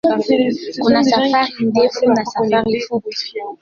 Kuna 0.81 1.03
safari 1.03 1.53
ndefu 1.65 2.05
na 2.09 2.25
safari 2.25 2.79
fupi. 2.81 3.33